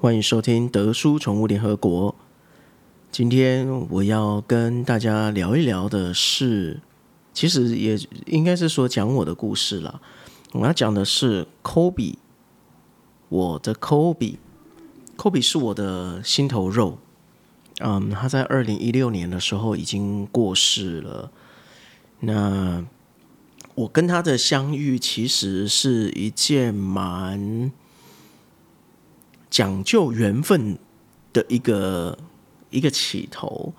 [0.00, 2.14] 欢迎收听德叔宠物联合国。
[3.10, 6.78] 今天我要跟大家聊一聊的是，
[7.34, 10.00] 其实也应该是说讲我的故事了。
[10.52, 12.14] 我要讲的是 Kobe，
[13.28, 16.98] 我的 Kobe，Kobe 是我的心头肉。
[17.80, 21.32] 嗯，他在二零一六年的时候已经过世了。
[22.20, 22.84] 那
[23.74, 27.72] 我跟他的相遇，其实是一件蛮
[29.50, 30.78] 讲究缘分
[31.32, 32.18] 的一个。
[32.70, 33.72] 一个起头，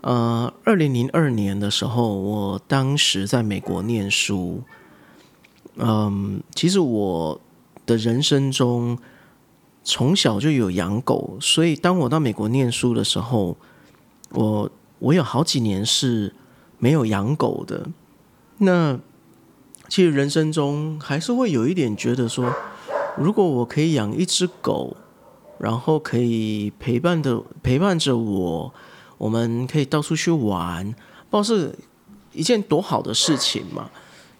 [0.00, 4.62] 呃，二零零二年的时候，我当时在美国念书，
[5.76, 7.38] 嗯，其实我
[7.84, 8.98] 的人生中
[9.82, 13.58] 从小就有养狗，所以当我到美国念书的时候，
[14.30, 16.34] 我我有好几年是
[16.78, 17.88] 没有养狗的。
[18.56, 18.98] 那
[19.90, 22.50] 其实人生中还是会有一点觉得说，
[23.16, 24.96] 如果我可以养一只狗。
[25.56, 28.74] 然后可以陪伴的陪伴着我，
[29.16, 30.84] 我们可以到处去玩，
[31.30, 31.78] 不知道是
[32.32, 33.88] 一件多好的事情嘛？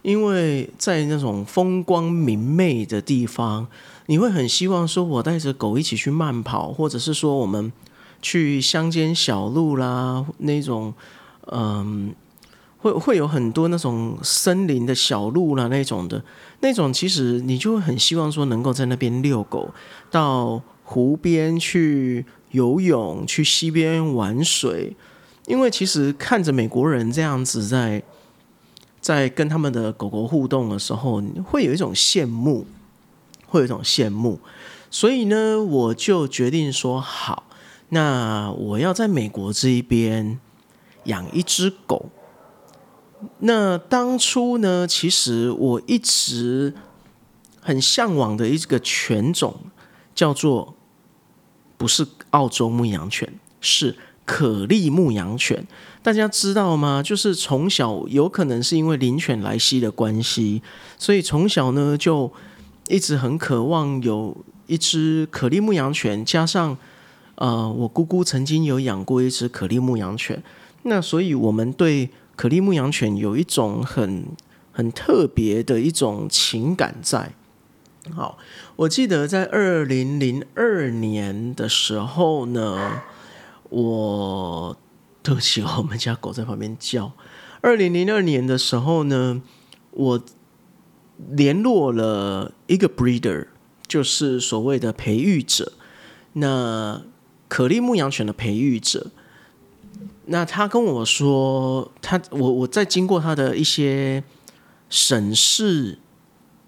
[0.03, 3.69] 因为在那种风光明媚的地方，
[4.07, 7.73] 你会很希望说，我带着狗一起去慢跑，或者是说我们
[8.21, 10.93] 去乡间小路啦，那种
[11.47, 12.13] 嗯，
[12.85, 16.23] 会会有很多那种森林的小路啦，那种的，
[16.61, 19.75] 那种其实你就很希望说，能够在那边遛狗
[20.11, 20.63] 到。
[20.87, 24.95] 湖边去游泳，去溪边玩水，
[25.47, 28.03] 因为其实看着美国人这样子在
[29.01, 32.67] 在跟他们的狗狗互动的时候，会有一种羡慕，
[33.47, 34.39] 会有一种羡慕。
[34.91, 37.45] 所以呢，我就决定说好，
[37.89, 40.39] 那我要在美国这一边
[41.05, 42.11] 养一只狗。
[43.41, 46.75] 那当初呢，其实我一直
[47.61, 49.55] 很向往的一个犬种。
[50.15, 50.77] 叫做
[51.77, 53.29] 不是澳洲牧羊犬，
[53.61, 55.67] 是可利牧羊犬。
[56.05, 57.03] 大家知道吗？
[57.03, 60.63] 就是从小有可能是因为灵犬莱西的关系，
[60.97, 62.33] 所以从小呢就
[62.87, 64.37] 一直很渴望有
[64.69, 66.25] 一只可利牧羊犬。
[66.25, 66.79] 加上
[67.35, 70.41] 呃，我姑姑曾经有养过一只可利牧羊犬，
[70.85, 74.27] 那所以我们对可利牧羊犬有一种很
[74.73, 77.33] 很特别的一种情感在。
[78.13, 78.37] 好，
[78.77, 83.03] 我记得在二零零二年的时候呢，
[83.71, 84.77] 我
[85.23, 87.13] 对不起，我们家狗在旁边叫。
[87.61, 89.41] 二零零二年的时候呢，
[89.93, 90.25] 我
[91.31, 93.47] 联络了一个 breeder，
[93.87, 95.73] 就是所谓的培育者，
[96.35, 97.03] 那
[97.49, 99.13] 可利牧羊犬的培育者。
[100.27, 104.25] 那他跟我说，他我我在经过他的一些
[104.89, 105.99] 审视。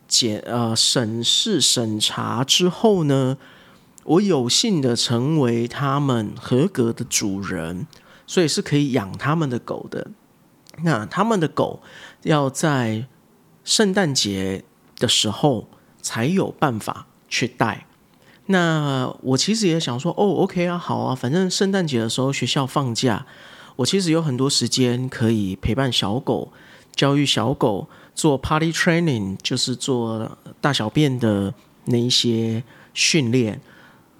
[0.08, 3.36] 检呃审视审查之后呢，
[4.04, 7.88] 我有幸的成为他们合格的主人，
[8.24, 10.12] 所以是可以养他们的狗的。
[10.84, 11.82] 那他们的狗
[12.22, 13.08] 要在
[13.64, 14.64] 圣诞节
[14.96, 15.68] 的时候
[16.00, 17.85] 才有办法去带。
[18.46, 23.26] 那我其实也想说，哦，OK 啊，好啊，反正圣诞节的时候学校放假，
[23.76, 26.52] 我其实有很多时间可以陪伴小狗，
[26.94, 27.88] 教育小狗。
[28.14, 31.52] 做 party training 就是做大小便的
[31.84, 32.64] 那一些
[32.94, 33.60] 训练，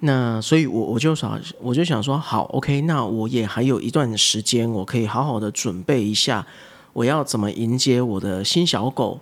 [0.01, 6.45] 那所以，我我就想，我就想说，好，OK，那我也还有一段时间，我可以好好的准备一下，
[6.93, 9.19] 我要怎么迎接我的新小狗。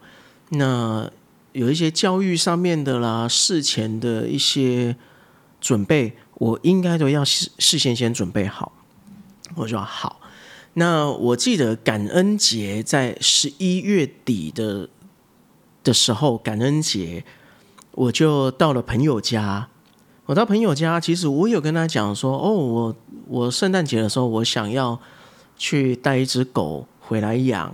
[0.49, 1.09] 那
[1.55, 4.93] 有一些教育上面的啦，事前的一些
[5.61, 8.73] 准备，我应该都要事事先先准备好。
[9.55, 10.19] 我说好。
[10.73, 14.89] 那我记得感恩节在十一月底的
[15.81, 17.23] 的时候，感恩节
[17.91, 19.69] 我就到了朋友家。
[20.25, 22.95] 我到朋友家，其实我有跟他讲说，哦，我
[23.27, 24.99] 我圣诞节的时候，我想要
[25.57, 27.73] 去带一只狗回来养。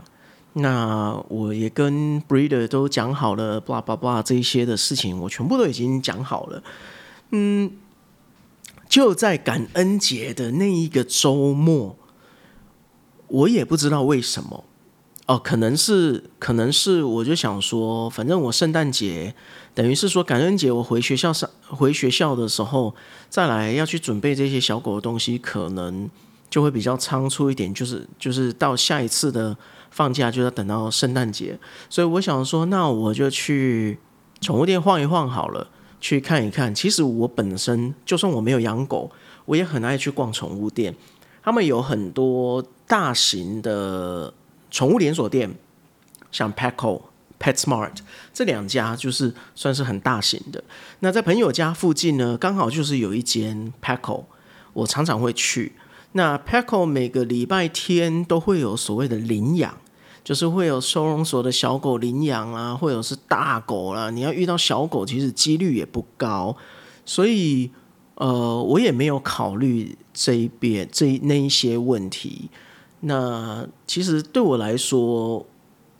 [0.53, 6.63] 那我也跟 breeder 都讲好了，blah blah blah 这一些的事情，我全部都已经讲好了。
[7.31, 7.71] 嗯，
[8.89, 11.95] 就在感恩节的那一个周末。
[13.33, 14.65] 我也不知道为什么，
[15.25, 19.33] 哦，可能是，可能是，我就想说，反正我圣诞节，
[19.73, 22.93] 等于是说感恩节，我回学校上，回学校的时候，
[23.29, 26.09] 再来要去准备这些小狗的东西，可能
[26.49, 29.55] 就会比较仓促一点，就是就是到下一次的
[29.91, 31.59] 放假就要等到圣诞节，
[31.89, 33.99] 所以我想说，那我就去
[34.39, 35.67] 宠物店晃一晃好了，
[35.99, 36.73] 去看一看。
[36.73, 39.11] 其实我本身就算我没有养狗，
[39.43, 40.95] 我也很爱去逛宠物店。
[41.43, 44.33] 他们有很多大型的
[44.69, 45.53] 宠物连锁店，
[46.31, 47.01] 像 Petco、
[47.37, 47.97] PetSmart
[48.33, 50.63] 这两家就是算是很大型的。
[50.99, 54.23] 那在朋友家附近呢，刚好就是有一间 Petco，
[54.71, 55.73] 我常常会去。
[56.13, 59.77] 那 PECO 每个礼拜天都会有所谓的领养，
[60.25, 64.09] 就是会有收容所的小狗领养啊，或者是大狗啦。
[64.09, 66.53] 你要遇到小狗，其实几率也不高，
[67.05, 67.71] 所以
[68.15, 72.49] 呃，我也没有考虑这一边这那一些问题。
[72.99, 75.45] 那其实对我来说，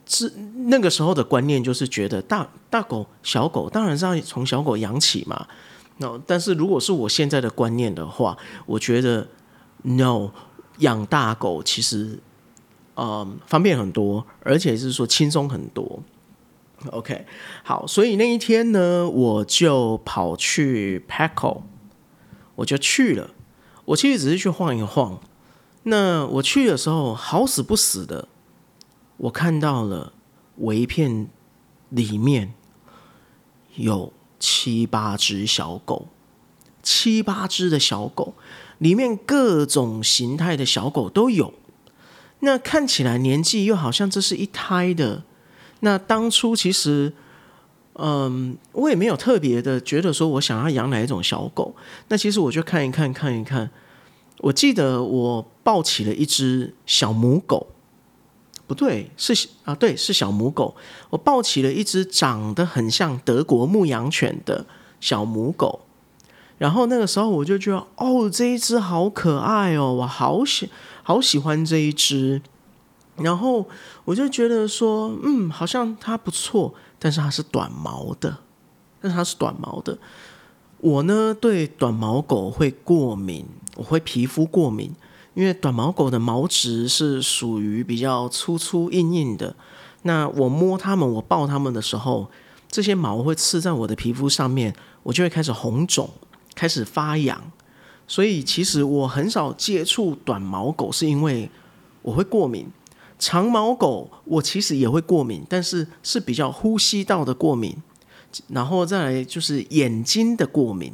[0.06, 0.30] 是
[0.66, 5.46] 那个时候的观念就是觉得大大狗、小狗当然是要从小狗养起嘛。
[5.96, 8.36] 那但是如果是我现在的观念的话，
[8.66, 9.26] 我觉得。
[9.82, 10.30] No，
[10.78, 12.20] 养大狗其实，
[12.96, 16.02] 嗯，方便很多，而且是说轻松很多。
[16.90, 17.26] OK，
[17.62, 21.62] 好，所以那一天呢，我就跑去 PECO，
[22.56, 23.30] 我就去了。
[23.84, 25.20] 我其实只是去晃一晃。
[25.84, 28.28] 那我去的时候，好死不死的，
[29.16, 30.12] 我看到了
[30.58, 31.28] 围片
[31.88, 32.54] 里面
[33.74, 36.06] 有七八只小狗，
[36.82, 38.34] 七八只的小狗。
[38.82, 41.54] 里面各种形态的小狗都有，
[42.40, 45.22] 那看起来年纪又好像这是一胎的。
[45.80, 47.12] 那当初其实，
[47.92, 51.76] 嗯，我也没有特别的觉得说我想要养哪一种小狗。
[52.08, 53.70] 那其实我就看一看看一看，
[54.38, 57.68] 我记得我抱起了一只小母狗，
[58.66, 60.74] 不对，是啊，对，是小母狗。
[61.10, 64.66] 我抱起了一只长得很像德国牧羊犬的
[64.98, 65.81] 小母狗。
[66.62, 70.70] 然后那个时候我就觉得，哦，这一只好可爱哦，我好喜
[71.02, 72.40] 好喜欢这一只。
[73.16, 73.66] 然后
[74.04, 78.38] 我就觉得说，嗯，好像它不错，但是它是短毛的，
[79.00, 79.98] 但是它是短毛的。
[80.78, 83.44] 我呢对短毛狗会过敏，
[83.74, 84.94] 我会皮肤过敏，
[85.34, 89.56] 因为短毛狗的毛质是属于比较粗粗硬硬的。
[90.02, 92.30] 那我摸它们，我抱它们的时候，
[92.70, 94.72] 这些毛会刺在我的皮肤上面，
[95.02, 96.08] 我就会开始红肿。
[96.54, 97.50] 开始发痒，
[98.06, 101.50] 所以其实我很少接触短毛狗，是因为
[102.02, 102.66] 我会过敏。
[103.18, 107.76] 长毛狗我其实也会过敏，但是是比较呼吸道的过敏，
[108.48, 110.92] 然后再来就是眼睛的过敏。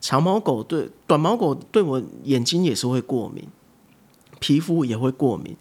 [0.00, 3.46] 长毛狗对短毛狗对我眼睛也是会过敏，
[4.40, 5.54] 皮肤也会过敏。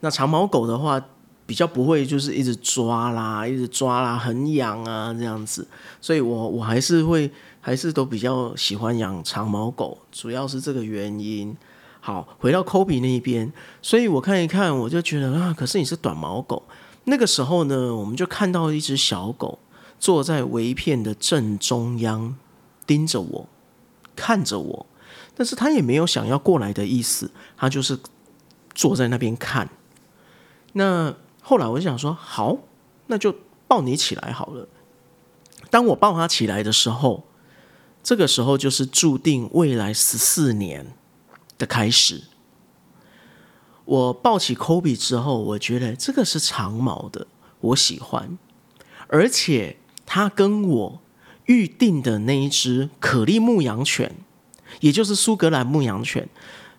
[0.00, 1.00] 那长毛狗的话
[1.46, 5.66] 比较不会就是一直抓啦，一直抓啦，很痒啊这样子，
[6.00, 7.30] 所以我我还是会。
[7.64, 11.56] 还是都比较喜欢养长毛狗，主要是这个原因。
[12.00, 16.64] 好，回到科比那一边，所以我看一看，我就觉得啊，可是你是短毛狗。
[17.04, 19.60] 那个时候呢，我们就看到一只小狗
[20.00, 22.34] 坐在围片的正中央，
[22.84, 23.48] 盯着我，
[24.16, 24.86] 看着我，
[25.36, 27.96] 但是他也没有想要过来的意思，他就是
[28.74, 29.68] 坐在那边看。
[30.72, 32.58] 那后来我就想说，好，
[33.06, 33.32] 那就
[33.68, 34.66] 抱你起来好了。
[35.70, 37.22] 当我抱他起来的时候。
[38.02, 40.92] 这个时候就是注定未来十四年
[41.56, 42.24] 的开始。
[43.84, 47.28] 我抱起 Kobe 之后，我觉得这个是长毛的，
[47.60, 48.36] 我喜欢，
[49.06, 51.00] 而且它跟我
[51.46, 54.16] 预定的那一只可利牧羊犬，
[54.80, 56.28] 也就是苏格兰牧羊犬，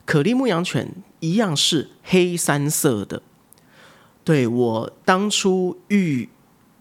[0.05, 3.21] 可利牧羊犬一样是黑三色的。
[4.25, 6.29] 对我当初预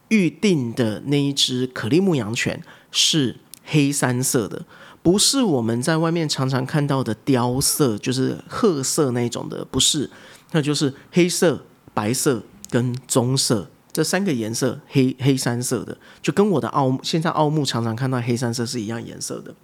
[0.08, 2.60] 预定的那一只可利牧羊犬
[2.90, 3.36] 是。
[3.64, 4.64] 黑三色的，
[5.03, 10.11] 不是我们在外面常常看到的雕色，就是褐色那种的，不是，
[10.52, 11.64] 那就是黑色、
[11.95, 19.54] 白色跟棕色这三个颜色，黑黑三色的，就跟我的奥现在奥木常常看到黑三色是一样颜色的。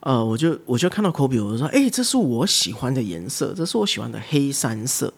[0.00, 5.14] 呃，我就我就看到科比，我就说，哎，这是我喜欢的颜色，这是我喜欢的黑三色，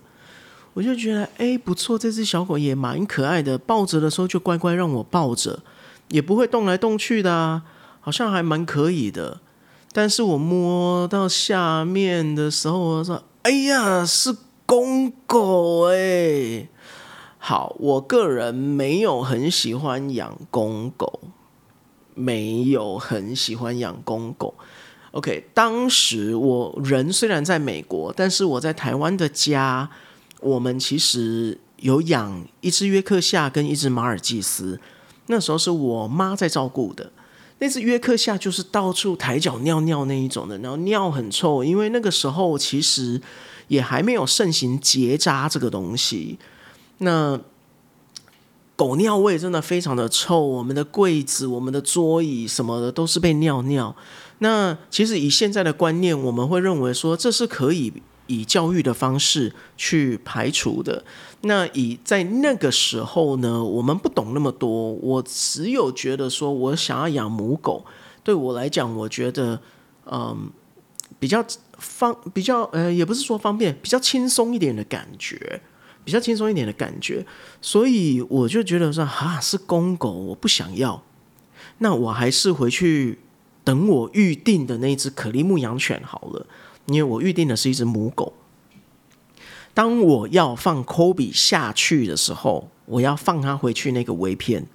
[0.75, 5.61] 我就觉得，哎，不错，这只小狗也蛮可爱的，抱着的时候就乖乖让我抱着。
[6.09, 7.63] 也不会动来动去的啊，
[8.01, 9.41] 好像还蛮可以的。
[9.93, 16.69] 但是我摸到下面的时候，我说：“哎呀，是公狗哎！”
[17.39, 21.21] 好，我个人没有很喜欢养公狗，
[22.15, 24.55] 没有很喜欢养公狗。
[25.13, 29.89] OK，当时我人虽然在美国，但是我在台湾的家，
[30.41, 34.81] 我们其实有养一只约克夏跟一只马尔济斯。
[35.27, 37.11] 那时候是我妈在照顾的，
[37.59, 43.21] 那只约克夏就是到处抬脚尿尿那一种的，然后尿很臭，因为那个时候其实
[43.69, 46.39] 也还没有盛行结扎这个东西。
[46.99, 47.41] 那
[48.77, 53.95] 狗尿味真的非常的臭，我们的柜子、我们的桌椅什么的都是被尿尿。
[54.39, 57.93] 那其实以现在的观念，我们会认为说这是可以
[58.27, 61.05] 以教育的方式去排除的。
[61.43, 67.85] 那以在那个时候呢，我们不懂那么多，我只有觉得说我想要养母狗，
[68.23, 69.61] 对我来讲，我觉得
[70.07, 70.51] 嗯
[71.19, 71.45] 比较
[71.79, 75.61] 方比较呃也不是说方便，比较轻松一点的感觉，
[76.03, 77.27] 比较轻松一点的感觉，
[77.61, 81.03] 所以我就觉得说哈是公狗，我不想要，
[81.79, 83.19] 那我还是回去
[83.63, 86.47] 等我预定的那只可利牧羊犬好了，
[86.87, 88.33] 因为我预定的是一只母狗。
[89.73, 94.67] 当我要放科比下去的时候，我要放它回去那个围片。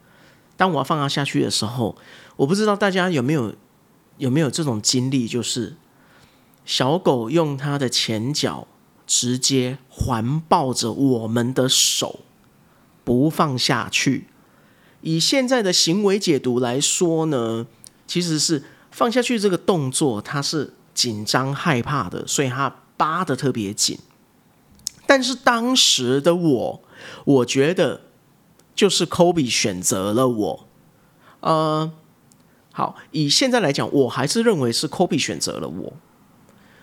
[0.58, 1.96] 当我要放它下去的时候，
[2.36, 3.56] 我不知道大家有没有
[4.18, 5.78] 有没有这种经历，就是
[6.66, 8.68] 小狗用它的前脚
[9.08, 12.20] 直接环抱着我们的手，
[13.06, 14.28] 不放下去。
[15.02, 17.66] 以现在的行为解读来说呢，
[18.06, 23.98] 其实是放下去这个动作，它是紧张害怕的，所以他扒的特别紧。
[25.08, 26.84] 但是当时的我，
[27.24, 28.02] 我觉得
[28.76, 30.68] 就是 Kobe 选择了我。
[31.40, 31.90] 呃，
[32.74, 35.94] 好，以现在来讲，我还是认为是 Kobe 选择了我。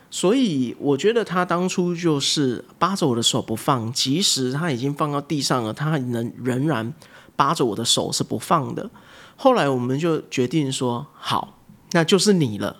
[0.09, 6.91] 所以我觉得他当初就是扒着我的手不放，即使他已经放到地上了，他能仍然
[7.35, 8.89] 扒着我的手是不放的。
[9.35, 11.59] 后来我们就决定说，好，
[11.91, 12.77] 那就是你了，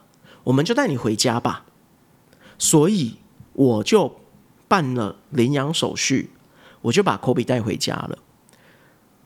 [0.48, 1.66] 我们就带你回家吧。
[2.58, 3.18] 所以
[3.54, 4.20] 我就。
[4.70, 6.30] 办了领养手续，
[6.82, 8.18] 我就把科比带回家了。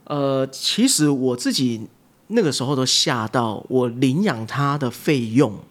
[0.04, 1.88] 呃，其实我自己
[2.28, 5.62] 那个时候都吓到，我领养他的费用，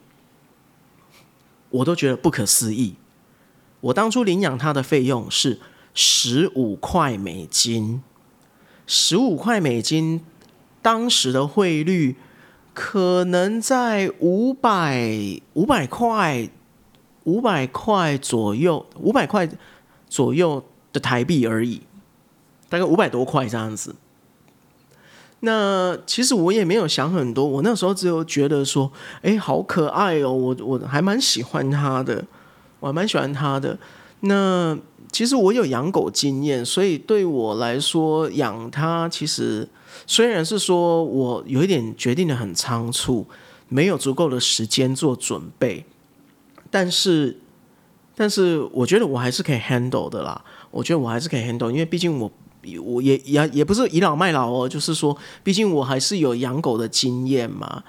[1.71, 2.97] 我都觉得不可思议。
[3.80, 5.61] 我当初领养他的费用是
[5.95, 8.02] 十五块美金，
[8.88, 10.25] 十五块美金，
[10.83, 12.16] 当时的汇率
[12.82, 16.49] 可能在五百五百块。
[17.25, 19.46] 五百块左右，五百块
[20.08, 21.82] 左右的台币而已，
[22.70, 23.94] 大概五百多块这样子。
[25.40, 32.25] 那其实我也没有想很多，我那时候只有觉得说，哎，好可爱哦，我我还蛮喜欢它的，
[32.80, 33.78] 我还蛮喜欢它的。
[34.20, 34.76] 那
[35.12, 39.68] 其实我有养狗经验，所以对我来说养它，其实
[40.07, 43.26] 虽然是说我有一点决定的很仓促，
[43.69, 45.85] 没有足够的时间做准备。
[46.71, 47.40] 但是，
[48.14, 50.45] 但是我觉得我还是可以 handle 的啦。
[50.71, 52.30] 我觉得我还是可以 handle，因为毕竟我
[52.80, 57.83] 我也也也不是倚老卖老哦，就是说，毕竟我还是有养狗的经验嘛。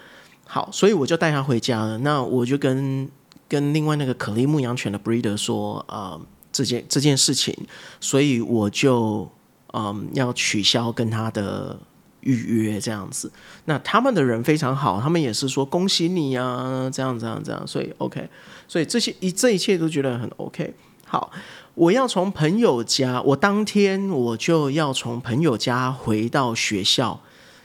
[0.48, 2.00] 好，所以我就带他回家了。
[2.00, 3.08] 那我就跟
[3.48, 6.20] 跟另外那个可利牧羊犬的 breeder 说，呃，
[6.52, 7.56] 这件这件事情，
[8.00, 9.30] 所以我就
[9.74, 11.80] 嗯要取消跟他的。
[12.22, 13.32] 预约这样子，
[13.66, 18.30] 那他们的人非常好，他们也是说恭喜你啊，这样这样这样，所以 OK，
[18.68, 20.74] 所以这些一这一切都觉得很 OK。
[21.06, 21.32] 好，
[21.74, 27.20] 我要从朋友家，我当天我就要从朋友家回到学校，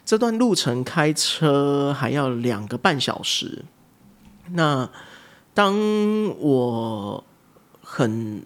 [0.04, 3.64] 这段路程开车还要两个半小时。
[4.52, 4.88] 那
[5.54, 5.76] 当
[6.38, 7.22] 我
[7.82, 8.42] 很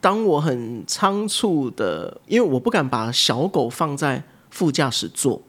[0.00, 4.24] 当我很仓促的，因为我不敢把小狗放在。
[4.50, 5.42] 副驾驶座，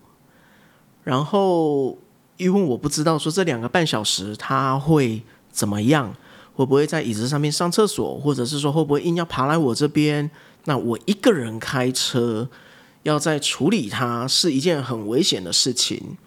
[1.04, 1.98] 然后
[2.38, 6.14] 因为我不知道说这两个半小时他会怎么样，
[6.54, 10.30] 会不会在椅子上面上厕所，或者是说会不会硬要爬来我这边？
[10.66, 12.50] 那我一个人开车
[13.04, 16.18] 要在处理它是一件很危险的事情，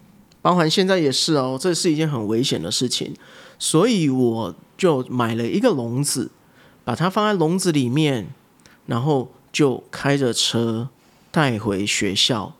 [0.41, 3.13] 包含现在也是哦，这是一件很危险的事情，
[3.59, 6.31] 所以我就买了一个笼子，
[6.83, 8.29] 把它放在笼子里面，
[8.87, 10.89] 然后就开着车
[11.29, 12.55] 带回学校。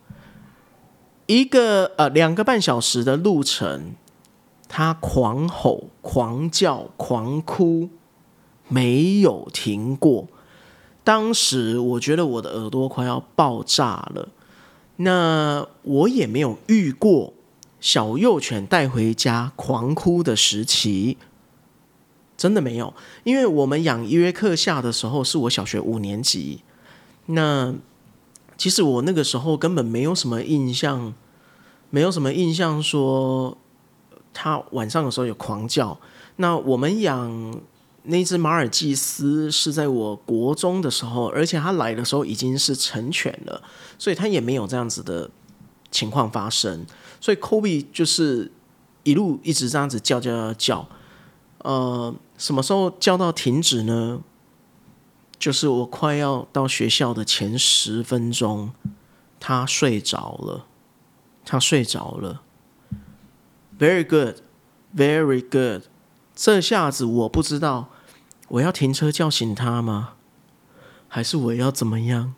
[1.32, 3.96] 一个呃两个半小时的路程，
[4.68, 7.88] 他狂吼、狂叫、狂哭，
[8.68, 10.28] 没有停过。
[11.06, 14.28] 当时我觉得我的耳朵快要爆炸了。
[14.98, 17.34] 那我也没有遇过
[17.80, 21.16] 小幼犬带回家狂哭的时期，
[22.36, 22.94] 真的没有。
[23.24, 26.60] 因为我们养约克夏的时候，是我小学五年级。
[27.28, 27.74] 那
[28.58, 31.14] 其实我那个时候根本没有什么印象。
[31.92, 33.56] 没有什么印象说
[34.34, 36.00] 他晚上的时候有狂叫。
[36.38, 37.62] 那我们养
[38.04, 43.62] 那只马尔济斯是在我国中的时候，而且他来的时候已经是成犬了，
[44.00, 45.30] 所以他也没有这样子的
[45.92, 46.84] 情况发生。
[47.20, 48.52] 所以 Kobe 就是
[49.04, 50.88] 一路一直这样子叫叫叫叫。
[51.60, 54.22] 呃，什么时候叫到停止呢？
[55.38, 58.72] 就是我快要到学校的前十分钟，
[59.40, 60.66] 他睡着了。
[61.46, 62.42] 他睡着了
[63.80, 65.84] ，very good，very good。
[66.36, 67.90] 这下子我不知道
[68.48, 70.14] 我要停车叫醒他吗？
[71.08, 72.34] 还是我要怎么样？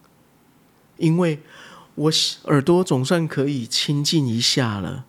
[0.98, 1.42] 因为
[1.96, 2.12] 我
[2.46, 5.06] 耳朵总算可以清静一下了。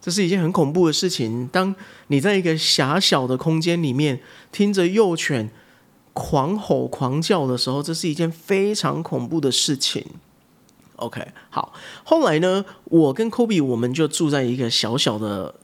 [0.00, 1.48] 这是一件很恐怖的事情。
[1.48, 1.74] 当
[2.06, 4.20] 你在一个狭小的空间里面
[4.52, 5.50] 听着幼犬
[6.12, 10.06] 狂吼狂叫的时候，这是一件非常恐怖的事情。
[10.96, 11.72] OK，好。
[12.04, 15.54] 后来呢，我跟 Kobe 我们就住在一个小小的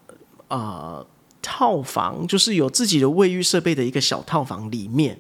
[0.49, 1.05] 啊
[1.41, 5.19] 套房，就是有自己的卫浴设备的一个小套房里面。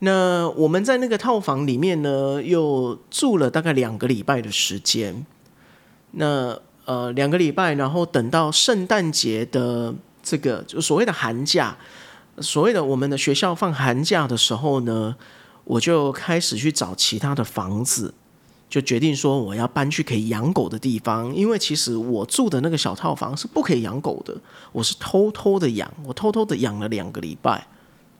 [0.00, 5.26] 那我们在那个套房里面呢，又住了大概两个礼拜的时间。
[6.12, 11.76] 那呃，两个礼拜，然后等到圣诞节的这个就所谓的寒假，
[12.38, 15.14] 所谓的我们的学校放寒假的时候呢，
[15.64, 18.14] 我就开始去找其他的房子，
[18.70, 21.34] 就决定说我要搬去可以养狗的地方。
[21.34, 24.34] 因为其实我住的那个小套房是不可以养狗的，
[24.72, 27.66] 我是偷偷的养，我偷偷的养了两个礼拜。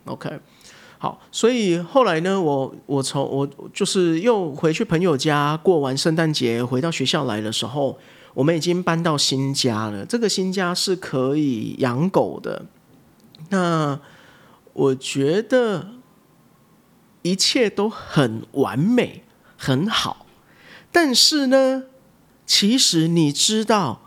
[0.04, 0.38] OK。
[1.02, 7.98] 好，所以后来呢，我我从我就是又回去朋友家过完圣诞节，回到学校来的时候，
[8.34, 10.04] 我们已经搬到新家了。
[10.04, 12.66] 这个新家是可以养狗的。
[13.48, 13.98] 那
[14.74, 15.92] 我觉得
[17.22, 19.24] 一切都很完美，
[19.56, 20.26] 很好。
[20.92, 21.84] 但是呢，
[22.46, 24.02] 其实你知道，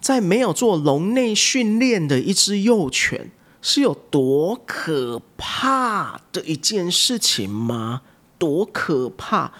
[0.00, 3.30] 在没有做笼内训练的一只幼犬。
[3.64, 8.02] 是有多可怕的一件事情吗？
[8.36, 9.52] 多可怕！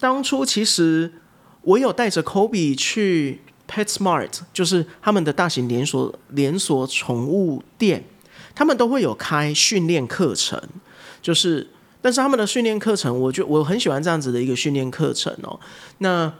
[0.00, 1.12] 当初其实
[1.62, 8.02] 我有带着 Kobe 去 PetSmart，就是他们的大型连锁连锁宠物店，
[8.52, 10.60] 他们都会有开训练课程。
[11.22, 11.70] 就是，
[12.06, 15.58] 但是他们的训练课程，我觉我很喜欢这样子的一个训练课程哦。
[15.98, 16.32] 那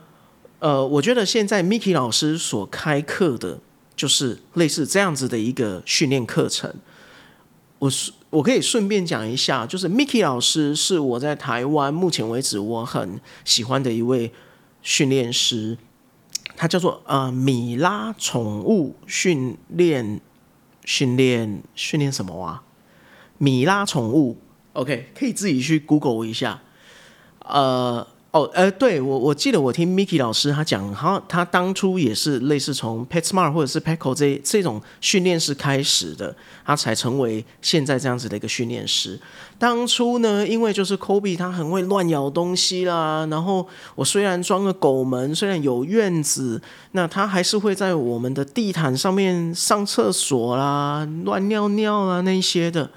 [0.61, 3.59] 呃，我觉得现在 Mickey 老师所开课的，
[3.97, 6.73] 就是类似这样子的一个训练课程。
[7.81, 14.33] 我是我可以顺便讲一下，就是 Mickey 老师是我在台湾目前为止我很喜欢的一位
[14.83, 15.77] 训练师，
[16.55, 20.21] 他叫做呃米拉宠物训练
[20.85, 22.63] 训练训练什么啊？
[23.39, 24.39] 米拉宠物
[24.77, 26.61] ，OK，可以自己去 Google 一下，
[27.41, 28.07] 呃。
[28.33, 39.19] 哦，呃，对我我记得我听 Mickey 老师他讲，他他当初也是类似从 PetSmart 或者是 Petco 这这种训练师开始的，他才成为现在这样子的一个训练师。
[39.59, 46.61] 当初呢，因为就是 Kobe 他很会乱咬东西啦，然后我虽然装了狗门，虽然有院子，
[46.93, 52.91] 那他还是会在我们的地毯上面上厕所啦、乱尿尿啊那些的。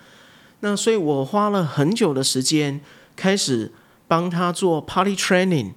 [0.62, 2.82] 那所以我花了很久的时间
[3.16, 3.72] 开始。
[4.10, 5.74] 帮他做 party training，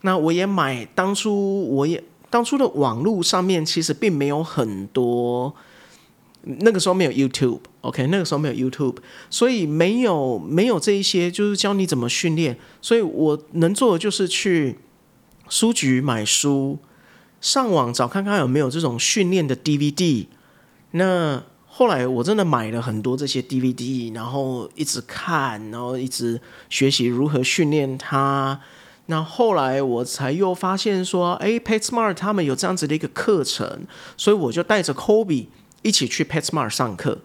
[0.00, 0.82] 那我也买。
[0.94, 5.54] 当初我也当初的网络上面其实并没有很多，
[6.42, 8.96] 那个时候没有 YouTube，OK，那个时候没有 YouTube，
[9.28, 12.56] 所以没有没有这一些就是教你怎么训练。
[12.80, 14.78] 所以我能做的就是去
[15.50, 16.78] 书局买书，
[17.42, 20.28] 上网找看看有没有这种训练的 DVD。
[20.92, 21.42] 那
[21.78, 28.58] 后来我真的买了很多这些 DVD，然后一直看，然后一直学习如何训练它。
[29.08, 33.86] 那后来我才又发现说，哎，PetSmart 他们有这样子的一个课程，
[34.16, 35.48] 所以我就带着 Kobe
[35.82, 37.18] 一起去 PetSmart 上课。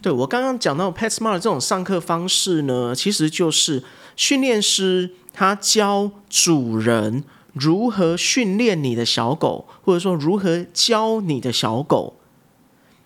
[0.00, 3.84] 对我刚刚讲到 PetSmart 这种上课方式呢，其实就是
[4.16, 12.14] 训练师他教主人如何训练你的小狗，或者说如何教你的小狗。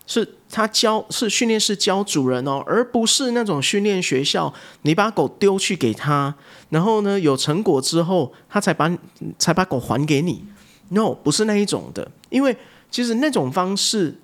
[0.05, 6.35] 是他教是训练师教主人哦，而不是那种训练学校，你把狗丢去给他，
[6.69, 8.97] 然后呢有成果之后，他才把
[9.39, 10.43] 才把狗还给你。
[10.89, 12.55] No，不是那一种的，因为
[12.91, 14.19] 其实那种方式，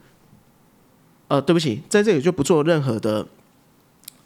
[1.30, 3.26] 呃，对不起，在这里就不做任何的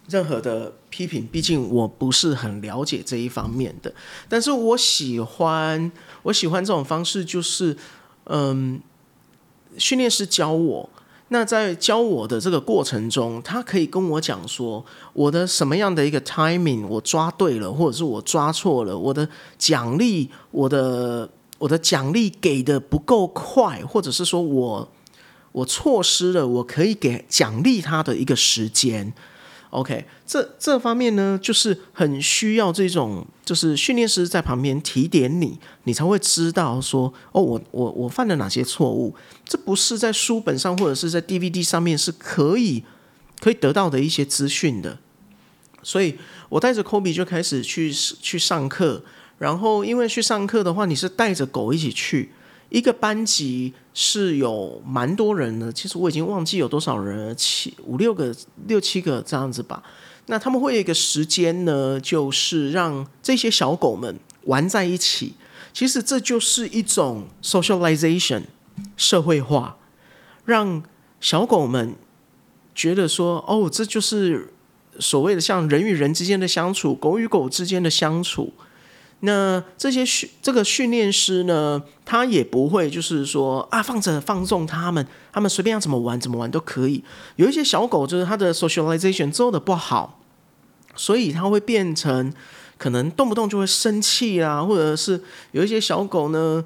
[0.10, 3.94] 任何的批评，毕竟我不是很了解这一方面的。
[4.28, 5.92] 但是我喜欢
[6.24, 7.78] 我喜欢这种方式，就是
[8.26, 8.82] 嗯，
[9.78, 10.90] 训练师教我。
[11.34, 24.92] 那在教我的这个过程中，他可以跟我讲说，我的什么样的一个 timing 我抓对了，或者是我抓错了，我的奖励，我的我的奖励给的不够快，或者是说我
[25.54, 29.12] 我错失了我可以给奖励他的一个时间。
[29.74, 42.84] OK，这这方面呢，就是很需要这种，就是训练师在旁边提点你，你才会知道说，哦，我我我犯了哪些错误，这不是在书本上或者是在 DVD 上面是可以
[43.40, 45.00] 可以得到的一些资讯的。
[45.82, 49.04] 所以我带着 Kobe 就开始去去上课，
[49.40, 52.32] 然后因为去上课的话，你是带着狗一起去。
[52.70, 58.36] 一个班级是有蛮多人的，其实我已经忘记有多少人了，七五六个、
[58.68, 59.84] 六七个这样子吧。
[60.26, 65.34] 那他们会有一个时间呢，就是让这些小狗们玩在一起。
[65.74, 68.44] 其实这就是一种 socialization，
[68.96, 69.78] 社会化，
[70.46, 70.84] 让
[71.20, 71.96] 小狗们
[72.74, 74.54] 觉得说，哦，这就是
[75.00, 78.54] 所谓的像人与人之间的相处，狗与狗之间的相处。
[79.26, 87.04] 那这些训这个训练师呢，他也不会就是说啊，放着放纵他们，他们随便要怎么玩怎么玩都可以。
[87.38, 90.20] 有一些小狗就是它的 socialization 做的不好，
[90.96, 92.34] 所以它会变成。
[92.76, 96.62] 可能动不动就会生气啊，或者是有一些小狗呢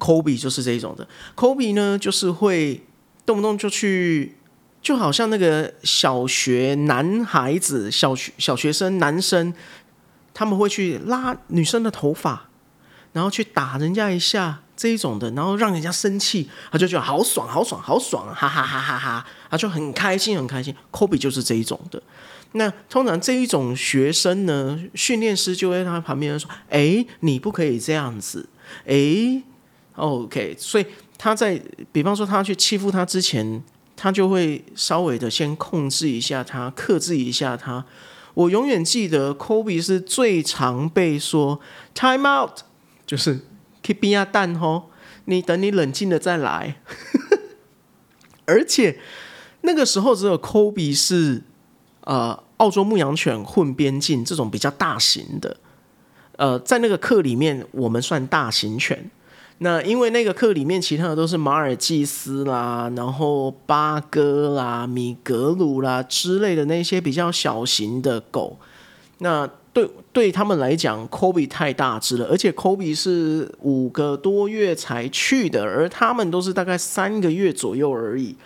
[0.00, 1.06] ，Kobe 就是这种的。
[1.36, 2.82] Kobe 呢，就是会
[3.24, 4.34] 动不动就去，
[4.82, 9.54] 就好像那个小学男孩子、小学小学生男生，
[10.34, 12.48] 他们会去拉女生的头发，
[13.12, 20.74] 然后去打人家一下这一种的，然后让人家生气，他就觉得好爽、好爽、好爽，哈哈哈哈哈，他就很开心、很开心。
[20.90, 22.02] Kobe 就是这一种的。
[22.56, 28.48] 那通常这一种学生呢，训练师就在他旁边说：“哎，你不可以这样子。”
[28.86, 29.42] 哎
[29.96, 31.60] ，OK，所以他在
[31.92, 33.62] 比方说他去欺负他之前，
[33.96, 37.84] 他就会稍微的先控制一下他，克制一下他。
[38.34, 41.60] 我永远记得，Kobe 是最常被说
[41.94, 42.58] “time out”，
[43.06, 43.40] 就是
[43.82, 44.90] “keep 边啊蛋吼”，
[45.26, 46.76] 你等你冷静了再来。
[48.44, 48.98] 而且
[49.62, 51.42] 那个时候只有 Kobe 是
[52.02, 52.44] 呃。
[52.58, 55.56] 澳洲牧羊犬混边境这种比较大型的，
[56.36, 59.10] 呃，在那个课里面，我们算大型犬。
[59.58, 68.58] 那因为那个课里面，其他的都是马尔济斯啦，然后巴哥啦、米格鲁啦之类的那些比较小型的狗。
[69.18, 78.36] 那对对他们来讲，Kobe 太大只了，而且 Kobe 是五个多月才去的，而他们都是大概三个月左右而已，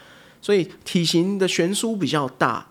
[0.40, 2.66] 所以体型的悬殊比较大。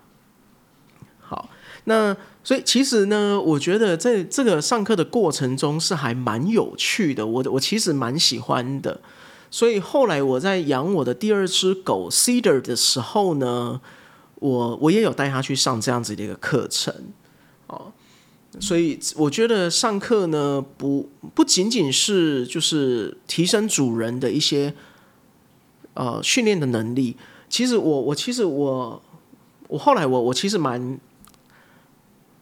[1.19, 1.49] 好
[1.85, 2.15] 那
[2.47, 9.01] 所以其实呢，我觉得在这个上课的过程中是还蛮有趣的，我我其实蛮喜欢的。
[9.51, 13.81] 所以后来我在养我的第二只狗 Cedar 的时候呢，
[14.35, 16.95] 我我也有带它去上这样子的一个课程
[17.67, 17.91] 哦。
[18.61, 24.73] 所以我觉得上课呢，不不仅仅是就是提升主人的一些
[25.95, 27.17] 呃训练的能力，
[27.49, 29.01] 其实我我其实我
[29.67, 30.97] 我后来我我其实蛮。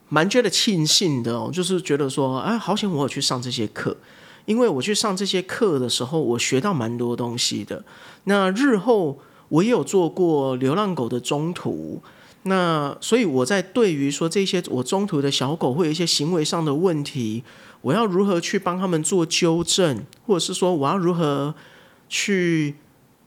[0.10, 3.98] 蛮觉得庆幸的哦，就是觉得说，哎，好险我有去上这些课，
[4.46, 7.84] 因为我去上这些课的时候，我学到蛮多东西的。
[8.26, 12.02] 那日后我也有做过流浪狗的中途，
[12.44, 17.44] 那所以我在对于说这些我中途的小狗会有一些行为上的问题，
[17.82, 21.56] 我要如何去帮他们做纠正，或者是说我要如何
[22.08, 22.76] 去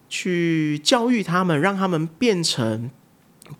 [0.09, 2.91] 去教育他们，让他们变成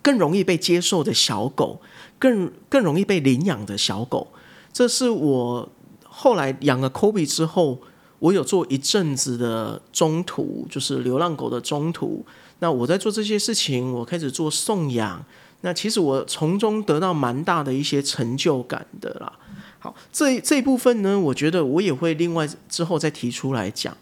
[0.01, 1.81] 更容易被接受的小狗。
[2.19, 4.27] 更更容易被领养的小狗，
[4.71, 5.69] 这是我
[6.03, 7.79] 后来养了 Kobe 之后，
[8.19, 12.25] 我有做一阵子的中途，就是流浪狗的中途。
[12.59, 15.23] 那我在做这些事情，我开始做送养。
[15.61, 19.31] 那其实我从中得到蛮大的一些成就感的啦。
[19.79, 23.95] 好，这这一部分呢，我觉得我也会另外之后再提出来讲。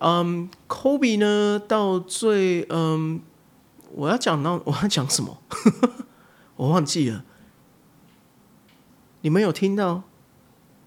[0.00, 3.20] 嗯，Kobe 呢，到最嗯，
[3.92, 5.38] 我要讲到 我要讲什么？
[6.56, 7.24] 我忘记了，
[9.22, 10.02] 你们有听到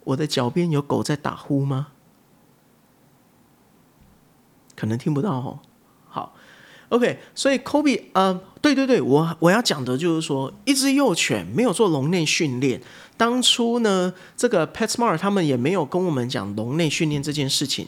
[0.05, 1.87] 我的脚边有狗在打呼吗？
[4.75, 5.59] 可能听不到哦。
[6.07, 6.35] 好
[6.89, 12.81] ，OK，所以 Kobe，呃，对对对，我我要讲的就是说，一只幼犬没有做笼内训练，
[13.17, 17.87] 当初呢，这个 PetSmart 他们也没有跟我们讲笼内训练这件事情，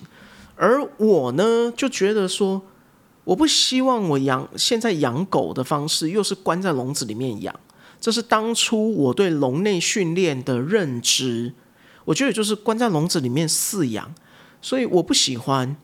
[0.56, 2.62] 而我呢，就觉得说，
[3.24, 7.58] 我不希望我养现在养狗的方式又是关在笼子里面养。
[8.00, 11.54] 这是当初我对笼内训练的认知，
[12.06, 14.14] 我觉得就是关在笼子里面饲养，
[14.62, 15.76] 所以我不喜欢。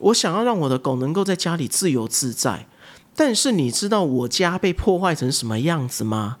[0.00, 2.66] 我想要让我的狗能够在家里自由自在，
[3.14, 6.38] 但是你知道我家被破坏成什么样子吗？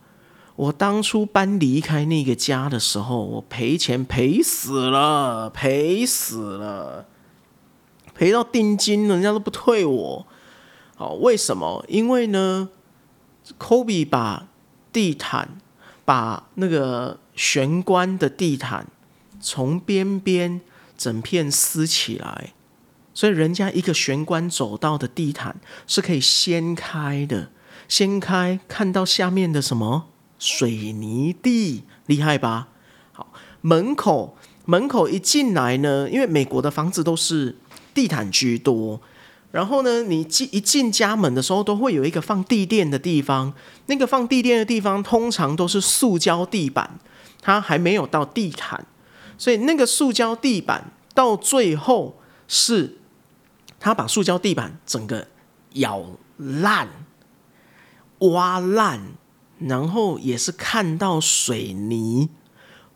[0.56, 7.06] 我当初搬离开那个家的时候，我赔钱赔死了，赔死了，
[8.14, 10.26] 赔到定金，人家都不退我。
[10.96, 11.82] 好，为什么？
[11.88, 12.68] 因为呢
[13.58, 14.48] ，Kobe 把
[14.92, 15.58] 地毯
[16.04, 18.86] 把那个玄关的地毯
[19.40, 20.60] 从边边
[20.96, 22.52] 整片撕起来，
[23.14, 27.50] 所以人家一个玄关走道的地毯是可以掀开的，
[27.88, 32.68] 掀开看到下面的什么水泥地，厉害吧？
[33.12, 37.56] 好，门口门口一进来呢，因为美国的房子都是
[37.94, 39.00] 地毯居多。
[39.52, 43.52] 然后呢，你进一进家门的时候，都会有一个放地垫的地方。
[43.86, 47.00] 那个放地垫的地方，通常都是塑胶地板，
[47.40, 48.86] 它还没有到地毯。
[49.36, 52.98] 所以那个塑胶地板到最后是，
[53.80, 55.26] 他把塑胶地板整个
[55.72, 56.04] 咬
[56.36, 56.88] 烂、
[58.20, 59.00] 挖烂，
[59.58, 62.28] 然后也是看到水泥。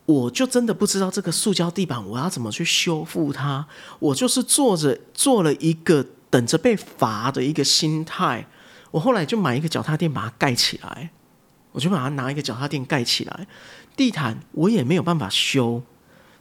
[0.05, 3.67] 我就真的不知道这个塑胶地板我要怎么去修复它。
[3.99, 6.05] 我就是坐着做了一个。
[6.35, 8.45] 等着被罚的一个心态，
[8.91, 11.09] 我后来就买一个脚踏垫把它盖起来，
[11.71, 13.47] 我就把它拿一个脚踏垫盖起来。
[13.95, 15.81] 地毯我也没有办法修，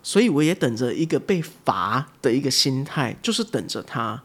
[0.03, 4.21] 所以我也等着一个被罚的一个心态，就是等着它。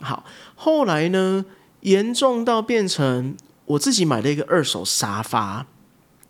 [0.00, 1.44] 好，后来呢，
[1.80, 5.66] 严重到变成我自己买了一个二手沙发。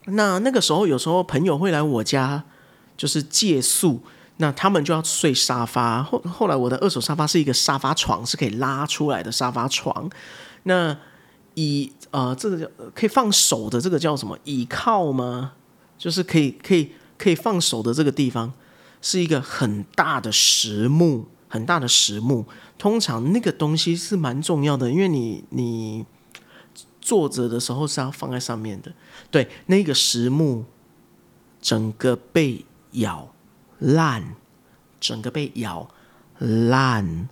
[0.07, 2.45] 那那个时候，有时候朋友会来我家，
[2.97, 4.03] 就是借宿。
[4.39, 6.03] 那他们就要睡沙发。
[6.03, 10.11] 后后来，我的二手沙发是一个沙发床，是可以拉出来的沙发床。
[10.65, 10.97] 那
[11.55, 14.37] 以呃，这个叫可以放手的，这个叫什么？
[14.45, 15.53] 倚靠吗？
[15.97, 18.53] 就是可以可以可以放手的这个地方，
[19.01, 22.45] 是一个很大的实木，很大的实木。
[22.77, 26.05] 通常那个东西是蛮重要的，因为你你
[27.01, 28.93] 坐着的时候是要放在上面的。
[29.31, 30.65] 对，那个实木
[31.63, 33.34] 整个被咬。
[33.85, 34.37] 烂，
[34.99, 35.91] 整个被咬
[36.39, 37.29] 烂，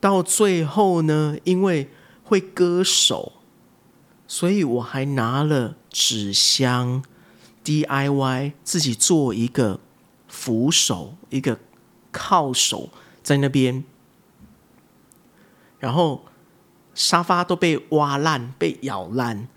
[0.00, 1.90] 到最后呢，因为
[2.22, 3.32] 会割手，
[4.26, 7.02] 所以我还拿了纸箱
[7.64, 9.80] DIY 自己做一个
[10.28, 11.58] 扶手，一个
[12.12, 12.90] 靠手
[13.22, 13.84] 在那边，
[15.78, 16.26] 然后
[16.94, 19.48] 沙发都被挖烂、被咬烂，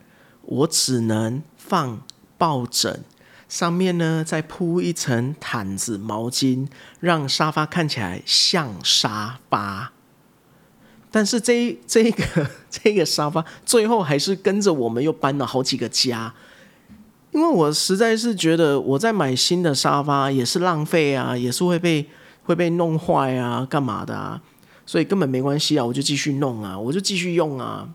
[0.43, 2.01] 我只能放
[2.37, 3.03] 抱枕。
[3.51, 6.69] 上面呢，再铺一层毯子、毛巾，
[7.01, 9.91] 让沙发看起来像沙发。
[11.11, 16.33] 但是这这个 这个沙发最后还是跟着我们又搬了好几个家，
[17.31, 22.09] 因为我实在是觉得我在买新的沙发也是浪费啊，也是会被
[22.43, 24.41] 会被弄坏啊，干嘛的啊？
[24.85, 27.89] 所以根本没关系啊，我就继续弄啊，我就继续用啊，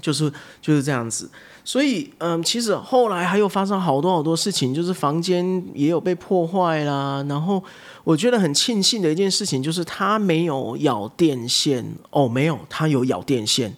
[0.00, 0.28] 就是
[0.60, 1.30] 就是这样子。
[1.64, 7.24] 所以，嗯，其实后来还有发生好多好多事情，就是房间也有被破坏啦。
[7.28, 7.62] 然后
[8.02, 13.76] 我觉得很庆幸的一件事情，就是他没有咬电线哦，没有，他有咬电线，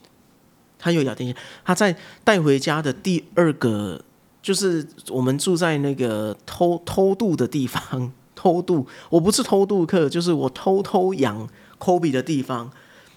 [0.78, 1.36] 他有咬电线。
[1.62, 1.94] 他在
[2.24, 4.00] 带回家的第二个，
[4.42, 8.86] 就是我们住在那个偷偷渡的地方，偷渡。
[9.10, 11.46] 我不是偷渡客，就是我偷偷养
[11.78, 12.70] Kobe 的地方。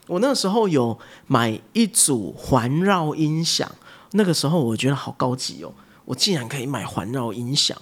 [0.08, 3.72] 我那时候有买一组环绕音响。
[4.12, 5.74] 那个时候我觉得好高级哦，
[6.06, 7.78] 我竟然可以买环绕音响，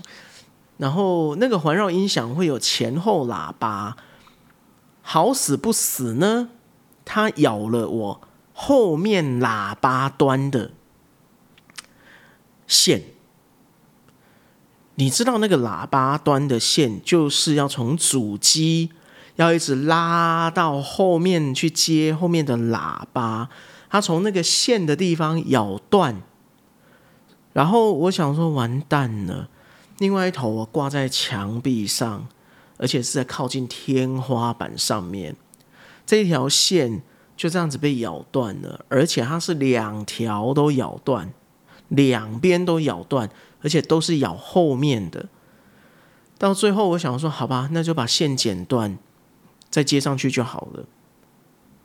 [0.78, 3.96] 然后那个环绕音响会有前后喇叭，
[5.02, 6.50] 好死不死呢，
[7.06, 8.22] 它咬了我
[8.54, 10.72] 后面喇叭端的
[12.66, 13.04] 线。
[14.96, 18.92] 你知道那个喇叭端的线就是要从主机
[19.36, 23.50] 要一直拉到后面去接后面的喇叭。
[23.96, 26.22] 他从那个线的地方咬断，
[27.54, 29.48] 然后我想说完蛋了。
[30.00, 32.28] 另外一头我挂在墙壁上，
[32.78, 35.38] 而且是在靠近天花板上面。
[36.06, 37.04] 这一条线
[37.38, 41.34] 就这样子被咬断了，而且它是两条都咬断，
[41.88, 43.30] 两边都咬断，
[43.62, 45.30] 而且都是咬后面的。
[46.38, 48.98] 到最后我想说，好吧，那就把线剪断，
[49.70, 50.84] 再接上去就好了，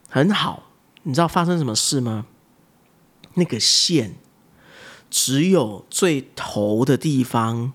[0.09, 0.70] 很好。
[1.05, 2.27] 你知道发生什么事吗？
[3.35, 4.17] 那个线
[5.09, 7.73] 只有最头的地方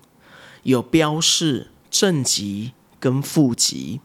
[0.62, 4.00] 有标示正极跟负极，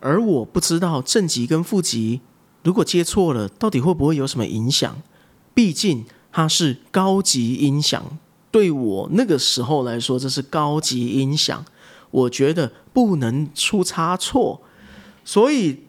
[0.00, 2.20] 而我不知道正极跟负极
[2.64, 5.00] 如果接错了，到底会不会有什么影响？
[5.54, 8.18] 毕竟它是高级音响，
[8.50, 11.64] 对我那个时候来说，这是高级音响，
[12.10, 14.62] 我觉得不能出差错，
[15.24, 15.85] 所以。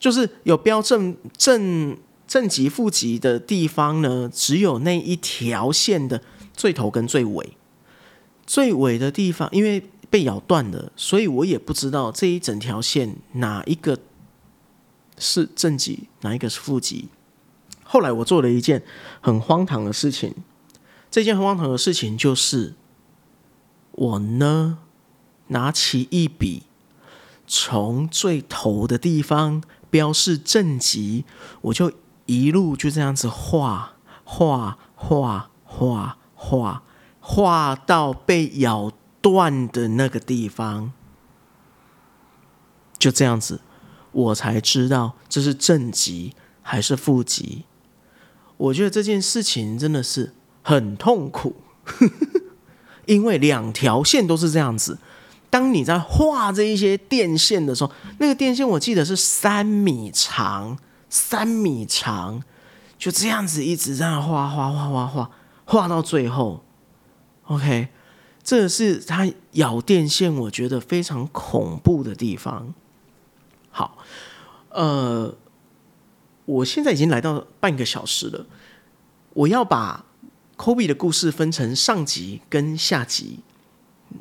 [0.00, 6.22] 就是有标正正正极负极的地方呢，只有那一条线的
[6.54, 7.56] 最头跟最尾，
[8.46, 13.98] 最尾的地方因为被咬断了，所以我也不知道这一整条线哪一个
[15.18, 17.08] 是正极，哪一个是负极。
[17.82, 18.82] 后来我做了一件
[19.20, 20.34] 很荒唐的事情，
[21.10, 22.74] 这件很荒唐的事情就是
[23.92, 24.78] 我呢
[25.48, 26.62] 拿起一笔，
[27.46, 29.62] 从最头的地方。
[29.90, 31.24] 标示正极，
[31.62, 31.92] 我就
[32.26, 36.82] 一路就这样子画画画画画
[37.20, 40.92] 画到被咬断的那个地方，
[42.98, 43.60] 就这样子
[44.12, 47.64] 我才知道这是正极还是负极。
[48.56, 51.56] 我觉得这件事情真的是很痛苦，
[53.06, 54.98] 因为两条线都是这样子。
[55.50, 62.40] 当你在画这一些电线的时候，那个电线我记得是三米长，三米长，
[62.96, 65.30] 就这样子一直在那画画画画画，
[65.64, 66.62] 画到最后
[67.46, 67.88] ，OK，
[68.44, 72.72] 这是它咬电线，我觉得非常恐怖的地方。
[73.70, 73.98] 好，
[74.68, 75.34] 呃，
[76.44, 78.46] 我现在已经来到半个小时了，
[79.34, 80.04] 我要把
[80.56, 83.40] Kobe 的故事分成上集跟下集，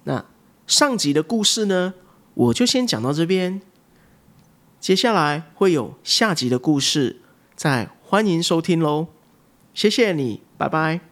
[0.05, 0.25] 那。
[0.69, 1.95] 上集的故事呢，
[2.35, 3.59] 我就先讲到这边。
[4.79, 7.21] 接下来会有下集的故事，
[7.55, 9.07] 再欢迎收听喽。
[9.73, 11.08] 谢谢你，拜拜。